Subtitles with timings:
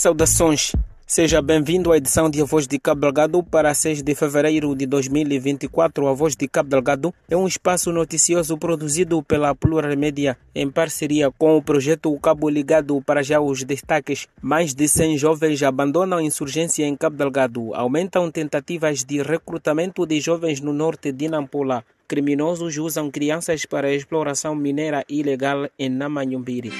[0.00, 0.72] Saudações.
[1.06, 4.86] Seja bem-vindo à edição de A Voz de Cabo Delgado para 6 de fevereiro de
[4.86, 6.08] 2024.
[6.08, 11.30] A Voz de Cabo Delgado é um espaço noticioso produzido pela Plural Media em parceria
[11.30, 14.26] com o projeto Cabo Ligado para já os destaques.
[14.40, 17.74] Mais de 100 jovens abandonam a insurgência em Cabo Delgado.
[17.74, 21.84] Aumentam tentativas de recrutamento de jovens no norte de Nampula.
[22.08, 26.72] Criminosos usam crianças para exploração mineira ilegal em Namanhumbiri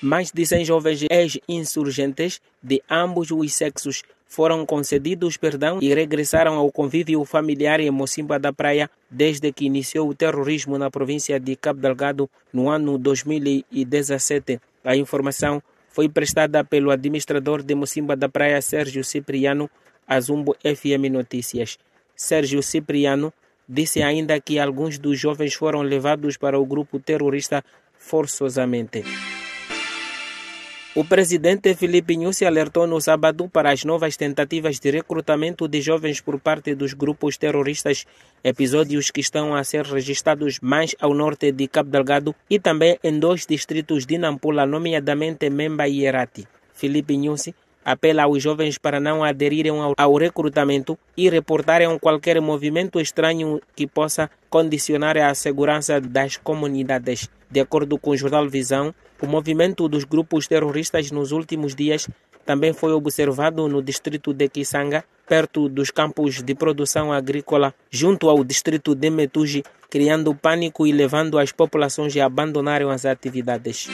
[0.00, 6.70] mais de 100 jovens ex-insurgentes de ambos os sexos foram concedidos perdão e regressaram ao
[6.70, 11.80] convívio familiar em Mocimba da Praia desde que iniciou o terrorismo na província de Cabo
[11.80, 14.60] Delgado no ano 2017.
[14.84, 19.68] A informação foi prestada pelo administrador de Mocimba da Praia, Sérgio Cipriano,
[20.06, 21.76] a Zumbo FM Notícias.
[22.14, 23.32] Sérgio Cipriano
[23.68, 27.64] disse ainda que alguns dos jovens foram levados para o grupo terrorista
[27.98, 29.02] forçosamente.
[30.92, 36.20] O presidente Felipe Nussi alertou no sábado para as novas tentativas de recrutamento de jovens
[36.20, 38.06] por parte dos grupos terroristas,
[38.42, 43.20] episódios que estão a ser registrados mais ao norte de Cabo Delgado e também em
[43.20, 46.48] dois distritos de Nampula, nomeadamente Memba e Herati.
[46.74, 47.54] Felipe Nussi
[47.90, 54.30] apela aos jovens para não aderirem ao, recrutamento e reportarem qualquer movimento estranho que possa
[54.48, 57.28] condicionar a segurança das comunidades.
[57.50, 62.08] De acordo com o jornal Visão, o movimento dos grupos terroristas nos últimos dias
[62.44, 68.42] também foi observado no distrito de Kisanga, perto dos campos de produção agrícola, junto ao
[68.42, 73.88] distrito de Metuji, criando pânico e levando as populações a abandonarem as atividades.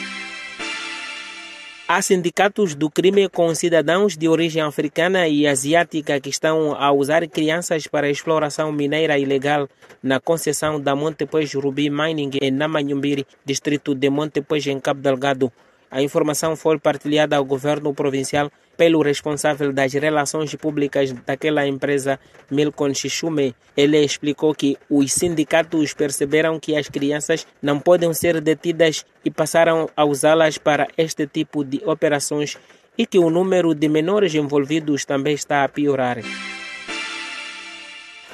[1.96, 7.26] Há sindicatos do crime com cidadãos de origem africana e asiática que estão a usar
[7.26, 9.66] crianças para exploração mineira ilegal
[10.02, 15.50] na concessão da Montepuez Ruby Mining em Namanhumbiri, distrito de Montepuez, em Cabo Delgado.
[15.90, 22.18] A informação foi partilhada ao governo provincial pelo responsável das relações públicas daquela empresa,
[22.50, 23.54] Milcon Xixume.
[23.76, 29.88] Ele explicou que os sindicatos perceberam que as crianças não podem ser detidas e passaram
[29.96, 32.58] a usá-las para este tipo de operações
[32.98, 36.18] e que o número de menores envolvidos também está a piorar.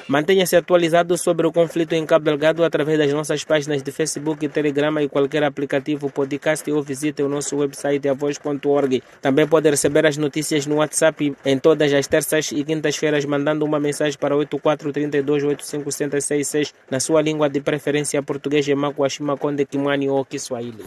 [0.07, 5.01] Mantenha-se atualizado sobre o conflito em Cabo Delgado através das nossas páginas de Facebook, Telegram
[5.01, 9.01] e qualquer aplicativo podcast ou visite o nosso website avoz.org.
[9.21, 13.79] Também pode receber as notícias no WhatsApp em todas as terças e quintas-feiras mandando uma
[13.79, 20.83] mensagem para 84328566 na sua língua de preferência português, Emakuashima, Konde, Kimani ou Kiswahili.